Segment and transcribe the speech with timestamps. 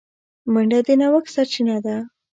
[0.53, 1.95] منډه د نوښت سرچینه ده